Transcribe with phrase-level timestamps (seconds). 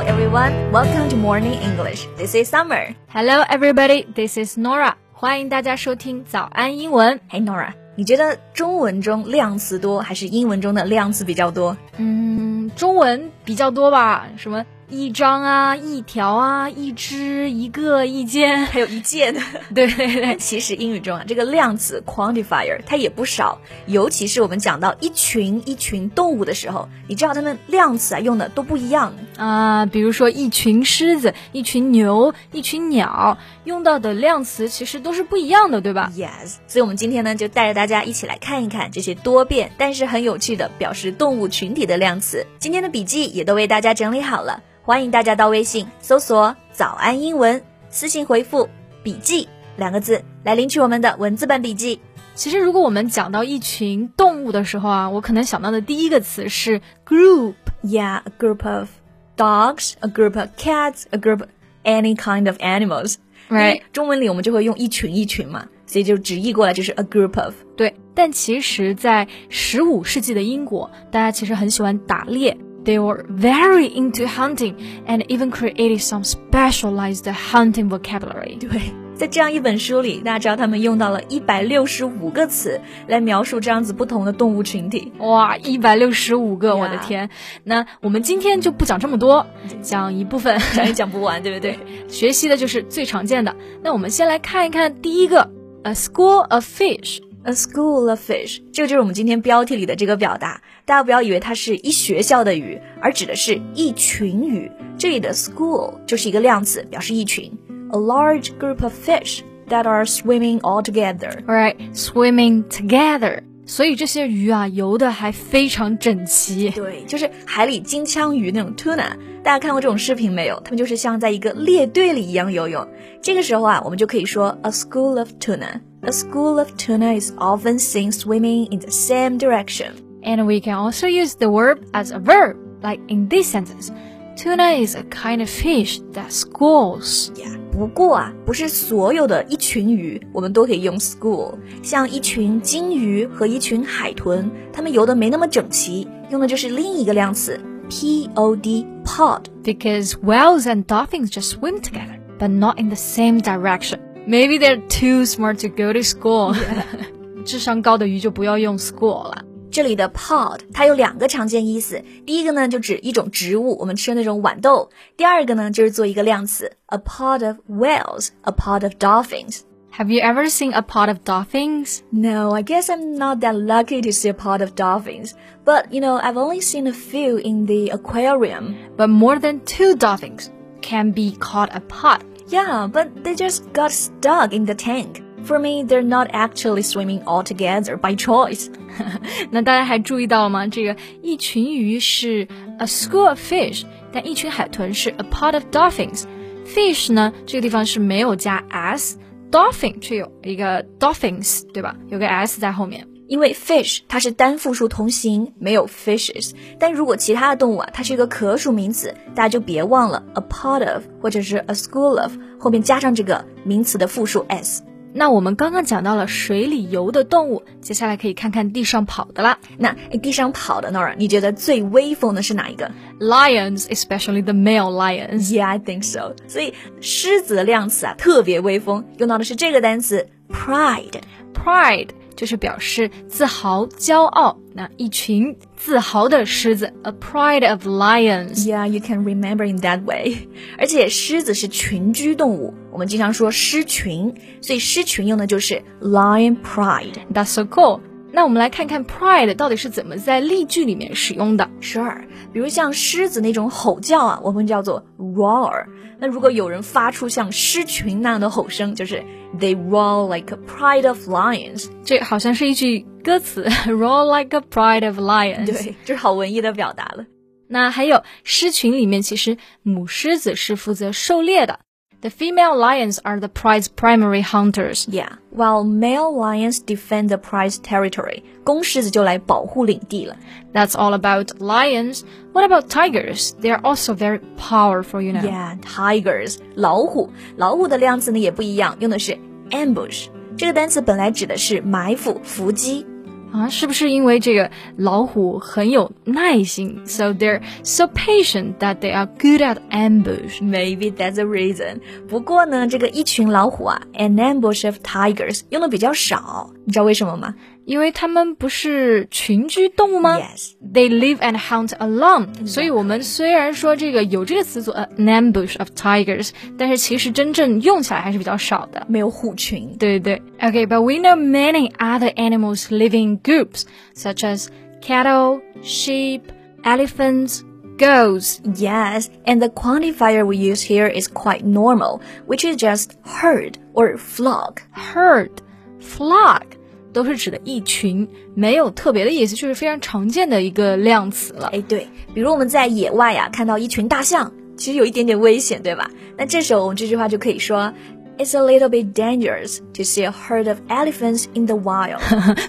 [0.00, 2.06] Hello everyone, welcome to Morning English.
[2.16, 2.94] This is Summer.
[3.08, 4.94] Hello everybody, this is Nora.
[5.12, 7.20] 欢迎大家收听早安英文。
[7.30, 11.76] Hey Nora，你觉得中文中量词多还是英文中的量词比较多？
[11.98, 14.64] 嗯，中文比较多吧，什么？
[14.90, 19.34] 一张啊，一条啊，一只，一个，一件， 还有一件。
[19.74, 29.86] 对对对，其实英语中啊，这个量词 quantifier 它也不少，尤其是我们讲到一群一群动物的时候，你知道它们量词啊用的都不一样啊。
[29.86, 36.56] 比如说一群狮子、一群牛、一群鸟，用到的量词其实都是不一样的，对吧？Yes。
[36.66, 42.46] 所以我们今天呢，就带着大家一起来看一看这些多变但是很有趣的表示动物群体的量词。
[42.58, 44.62] 今天的笔记也都为大家整理好了。
[44.90, 48.68] 欢迎大家到微信搜索“早安英文”，私信回复
[49.04, 52.00] “笔记”两个字来领取我们的文字版笔记。
[52.34, 57.54] 其实，如果我们讲到一群动物的时候啊，我可能想到的第一个词是 group。
[57.84, 58.88] Yeah，a group of
[59.36, 61.44] dogs，a group of cats，a group
[61.84, 63.14] any kind of animals。
[63.48, 67.54] Right，中文里我们就会用一群一群嘛，所以就直译过来就是 a group of。
[67.76, 72.56] 对，但其实，在十五世纪的英国，大家其实很喜欢打猎。
[72.84, 74.74] They were very into hunting
[75.06, 78.58] and even created some specialized hunting vocabulary.
[78.58, 78.80] 对，
[79.14, 85.12] 在这样一本书里，大家知道他们用到了一百六十五个词来描述这样子不同的动物群体。
[85.18, 87.28] 哇，一百六十五个，我的天！
[87.64, 89.46] 那我们今天就不讲这么多，
[89.82, 91.78] 讲一部分，讲也讲不完，对不对？
[92.08, 93.54] 学习的就是最常见的。
[93.82, 95.50] 那我们先来看一看第一个
[95.82, 97.20] ，a school of fish。
[97.42, 100.60] A school of fish，这个就是我们今天标题里的这个表达。
[100.84, 104.70] 大家不要以为它是一学校的鱼，而指的是一群鱼。
[104.98, 107.50] 这里的 school 就是一个量词，表示一群。
[107.92, 111.42] A large group of fish that are swimming all together.
[111.46, 113.40] Alright, swimming together.
[113.64, 116.68] 所以这些鱼啊，游的还非常整齐。
[116.70, 119.12] 对，就是海里金枪鱼那种 tuna。
[119.42, 120.60] 大家看过这种视频没有？
[120.60, 122.86] 他们就是像在一个列队里一样游泳。
[123.22, 125.80] 这个时候啊，我们就可以说 a school of tuna。
[126.03, 129.93] A school of tuna is often seen swimming in the same direction.
[130.23, 133.91] And we can also use the verb as a verb, like in this sentence.
[134.35, 137.31] Tuna is a kind of fish that schools.
[137.35, 137.57] Yeah.
[137.71, 141.55] 不过啊，不是所有的一群鱼我们都可以用 school。
[141.83, 149.41] 像一群金鱼和一群海豚，它们游的没那么整齐，用的就是另一个量词 pod pod.
[149.63, 153.99] Because whales and dolphins just swim together, but not in the same direction.
[154.27, 156.55] Maybe they're too smart to go to school.
[157.45, 159.43] 智商高的鱼就不要用 school 了。
[159.71, 171.99] 这里的 pod 它有两个常见意思，第一个呢就指一种植物，我们吃的那种豌豆；第二个呢就是做一个量词，a pod of whales，a pod of dolphins。Have you ever seen a pod of dolphins?
[172.11, 175.35] No, I guess I'm not that lucky to see a pod of dolphins.
[175.63, 178.75] But, you know, I've only seen a few in the aquarium.
[178.97, 180.51] But more than two dolphins
[180.81, 182.25] can be called a pod.
[182.49, 185.23] Yeah, but they just got stuck in the tank.
[185.45, 188.69] For me, they're not actually swimming all together by choice.
[189.51, 190.67] 那大家还注意到了吗？
[190.67, 192.47] 这个一群鱼是
[192.79, 201.95] a school of fish，但一群海豚是 a pod of dolphins。fish 呢，这个地方是没有加 s，dolphin 却有一个 dolphins，对吧？
[202.09, 203.07] 有个 s 在后面。
[203.30, 206.50] 因为 fish 它是单复数同形，没有 fishes。
[206.80, 214.82] 但如果其他的动物啊，它是一个可数名词，大家就别忘了 a part of 或者是 a school of 后面加上这个名词的复数 s。
[215.12, 219.60] 那我们刚刚讲到了水里游的动物，接下来可以看看地上跑的啦。
[219.78, 222.90] 那地上跑的那儿，你觉得最威风的是哪一个
[223.20, 225.52] ？Lions, especially the male lions.
[225.52, 226.34] Yeah, I think so.
[226.48, 231.20] 所以狮子的量词啊，特别威风，用到的是这个单词 pride.
[231.54, 232.08] Pride.
[232.40, 234.56] 就是表示自豪、骄傲。
[234.72, 238.66] 那一群自豪的狮子，a pride of lions。
[238.66, 240.48] Yeah, you can remember in that way。
[240.78, 247.12] 而且狮子是群居动物，我们经常说狮群，所以狮群用的就是 lion pride。
[247.34, 248.00] That's so cool。
[248.32, 251.68] 那我们来看看 pride 到底是怎么在例句里面使用的。
[251.80, 252.22] Sure，
[252.52, 255.86] 比如像狮子那种吼叫啊，我们叫做 roar。
[256.18, 259.24] 那如果有人发出像狮群那样的吼声，就是
[259.58, 261.88] they roar like a pride of lions。
[262.04, 265.66] 这好像是一句歌词， roar like a pride of lions。
[265.66, 267.24] 对，这是好文艺的表达了。
[267.66, 271.80] 那还有狮群里面，其实母狮子是负责狩猎的。
[272.21, 275.05] The female lions are the prize primary hunters.
[275.07, 278.41] Yeah, while male lions defend the prize territory.
[278.63, 280.35] 公狮子就来保护领地了。
[280.73, 282.23] That's all about lions.
[282.51, 283.51] What about tigers?
[283.61, 285.43] They are also very powerful, you know.
[285.43, 286.57] Yeah, tigers.
[286.75, 289.37] 老虎，老虎的量词呢也不一样，用的是
[289.69, 290.25] ambush。
[290.57, 293.05] 这个单词本来指的是埋伏、伏击。
[293.52, 300.60] 啊，是不是因为这个老虎很有耐心？So they're so patient that they are good at ambush.
[300.62, 302.00] Maybe that's a reason.
[302.28, 307.54] 不过呢，这个一群老虎啊，an ambush of tigers 用的比较少，你知道为什么吗？
[307.85, 310.37] 因为它们不是群居动物吗？
[310.39, 312.67] Yes, they live and hunt alone.
[312.67, 319.95] 所以我们虽然说这个有这个词组 an ambush of tigers，但是其实真正用起来还是比较少的，没有虎群。
[319.97, 320.69] 对对对。
[320.69, 323.83] Okay, but we know many other animals living in groups,
[324.15, 324.67] such as
[325.01, 326.41] cattle, sheep,
[326.83, 327.61] elephants.
[327.97, 328.59] Goats.
[328.75, 334.17] Yes, and the quantifier we use here is quite normal, which is just herd or
[334.17, 334.81] flock.
[334.91, 335.61] Herd,
[336.01, 336.75] flock.
[337.12, 341.70] 都是指的一群，没有特别的意思，就是非常常见的一个量词了。
[341.72, 346.10] 哎，对，比如我们在野外呀看到一群大象，其实有一点点危险，对吧？
[346.36, 347.92] 那这时候我们这句话就可以说
[348.38, 352.20] ，It's a little bit dangerous to see a herd of elephants in the wild。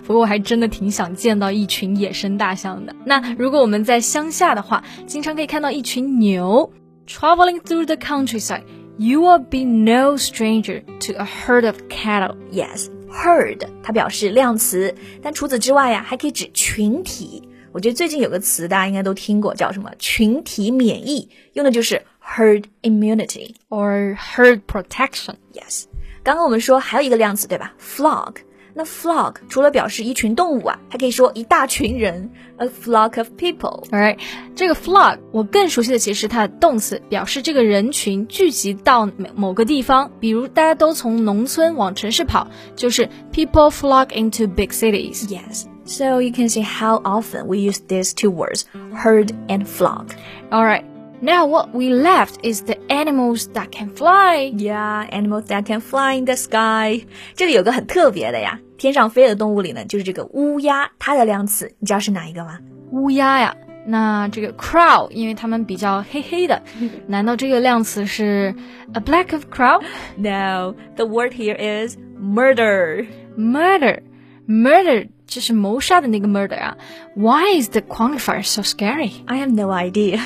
[0.05, 2.95] 不过我还真的挺想见到一群野生大象的。
[3.05, 6.73] 那如果我们在乡下的话，经常可以看到一群牛
[7.07, 8.63] ，traveling through the countryside。
[8.97, 12.35] You will be no stranger to a herd of cattle.
[12.51, 12.87] Yes.
[13.11, 17.47] Herd 它表示量词，但除此之外呀，还可以指群体。
[17.73, 25.35] 我觉得最近有个词大家应该都听过，叫什么群体免疫，用的就是 herd immunity or herd protection。
[25.53, 25.85] Yes，
[26.23, 28.35] 刚刚我们说还有一个量词对吧？flock。
[28.73, 33.83] 那 flock 除了表示一群动物啊，还可以说一大群人，a flock of people。
[33.89, 34.17] Alright，
[34.55, 45.27] 这个 flock 我更熟悉的其实它的动词，表示这个人群聚集到某个地方，比如大家都从农村往城市跑，就是 people flock into big cities。
[45.27, 45.65] Yes。
[45.83, 50.09] So you can see how often we use these two words, herd and flock.
[50.51, 50.90] Alright.
[51.20, 54.52] Now what we left is the animals that can fly.
[54.54, 57.06] Yeah, animals that can fly in the sky.
[57.34, 62.58] 这里有个很特别的呀，天上飞的动物里呢，就是这个乌鸦，它的量词你知道是哪一个吗？
[62.92, 63.56] 乌鸦呀，
[63.86, 66.62] 那这个 crow，因为它们比较黑黑的，
[67.06, 68.54] 难道这个量词是
[68.92, 69.82] a black of crow?
[70.16, 73.06] No, the word here is murder.
[73.38, 74.02] Murder,
[74.46, 75.08] murder.
[75.31, 76.75] 这是谋杀的那个 murder 啊
[77.15, 79.11] ？Why is the quantifier so scary?
[79.27, 80.19] I have no idea.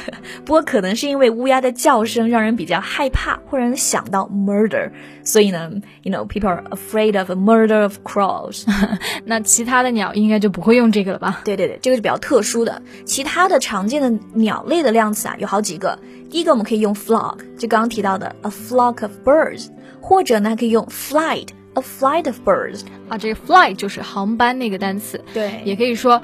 [0.46, 4.90] 不过可能是因为乌鸦的叫声让人比较害怕，会让人想到 murder，
[5.24, 5.70] 所以呢
[6.02, 8.66] ，you know people are afraid of a murder of crows。
[9.26, 11.42] 那其他的鸟应该就不会用这个了吧？
[11.46, 12.82] 对对对，这个是比较特殊的。
[13.06, 16.00] 其他的常见的鸟类的量词啊，有好几个。
[16.32, 19.68] 第一个我们可以用 flock，就刚刚提到的 a flock of birds，
[20.02, 21.50] 或者呢可以用 flight。
[21.76, 26.22] A flight of birds 啊，这个 flight 就是航班那个单词，对，也可以说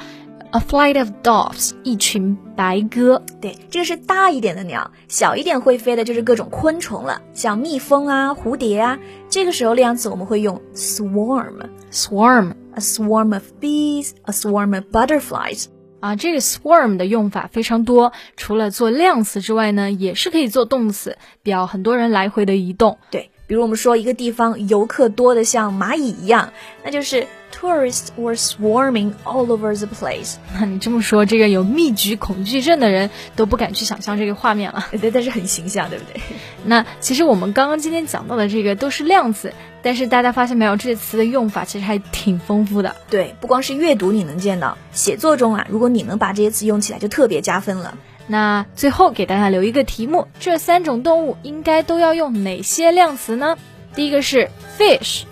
[0.51, 8.99] a flight of doves 一群白鸽，对，这个是大一点的鸟，小一点会飞的就是各种昆虫了，像蜜蜂啊、蝴蝶啊。
[9.29, 15.67] 这个时候量词我们会用 swarm，swarm，a swarm of bees，a swarm of butterflies。
[16.01, 22.97] 啊，这个 swarm 的用法非常多，除了做量词之外呢，也是可以做动词，表很多人来回的移动。
[23.11, 23.29] 对。
[23.51, 26.53] 比如我们说一个地方游客多的像蚂蚁一样，
[26.85, 30.35] 那就是 tourists were swarming all over the place。
[30.57, 34.85] 那你这么说，这个有密集恐惧症的人都不敢去想象这个画面了。
[35.01, 36.21] 对，但是很形象，对不对？
[36.63, 42.95] 那其实我们刚刚今天讲到的这个都是量词，但是大家发现没有，这些词的用法其实还挺丰富的。
[43.09, 47.97] 对，不光是阅读你能见到，写作中啊，如果你能把这些词用起来，就特别加分了。
[48.31, 53.57] 那最后给大家留一个题目：这三种动物应该都要用哪些量词呢？
[53.93, 55.23] 第一个是 fish，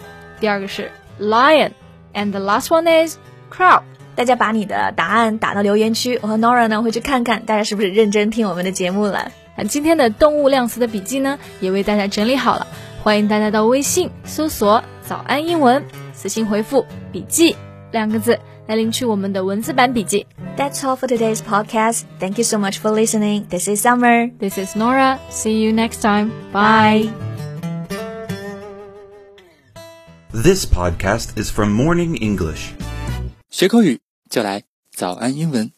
[0.42, 3.16] 第二个是 lion，and the last one is
[3.50, 3.84] crow。
[4.16, 9.32] 大家把你的答案打到留言区，我和 Nora 呢会去看看大家是不是认真听我们的节目了。
[9.56, 12.68] 那今天的动物量词的笔记呢，也为大家整理好了，
[13.02, 17.56] 欢迎大家到微信搜索“早安英文”，私信回复“笔记”
[17.94, 18.38] 两个字
[18.69, 20.27] 来领取我们的文字版笔记。
[20.57, 22.03] That's all for today's podcast.
[22.19, 23.47] Thank you so much for listening.
[23.49, 24.31] This is Summer.
[24.39, 25.19] This is Nora.
[25.31, 26.31] See you next time.
[26.53, 27.11] Bye.
[30.33, 32.73] This podcast is from Morning English.
[33.51, 35.73] 学口语就来早安英文。